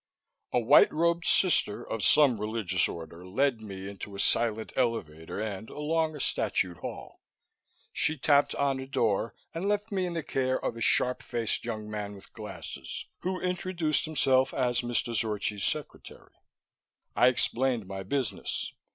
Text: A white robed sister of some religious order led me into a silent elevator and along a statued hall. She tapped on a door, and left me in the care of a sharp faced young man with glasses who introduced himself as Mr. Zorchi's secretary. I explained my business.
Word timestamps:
A 0.51 0.57
white 0.59 0.91
robed 0.91 1.25
sister 1.27 1.83
of 1.87 2.03
some 2.03 2.41
religious 2.41 2.87
order 2.87 3.23
led 3.23 3.61
me 3.61 3.87
into 3.87 4.15
a 4.15 4.19
silent 4.19 4.73
elevator 4.75 5.39
and 5.39 5.69
along 5.69 6.15
a 6.15 6.19
statued 6.19 6.77
hall. 6.77 7.21
She 7.93 8.17
tapped 8.17 8.55
on 8.55 8.79
a 8.79 8.87
door, 8.87 9.35
and 9.53 9.67
left 9.69 9.91
me 9.91 10.07
in 10.07 10.13
the 10.15 10.23
care 10.23 10.59
of 10.65 10.75
a 10.75 10.81
sharp 10.81 11.21
faced 11.21 11.65
young 11.65 11.87
man 11.87 12.15
with 12.15 12.33
glasses 12.33 13.05
who 13.19 13.39
introduced 13.41 14.05
himself 14.05 14.55
as 14.55 14.81
Mr. 14.81 15.13
Zorchi's 15.13 15.63
secretary. 15.65 16.33
I 17.15 17.27
explained 17.27 17.85
my 17.85 18.01
business. 18.01 18.73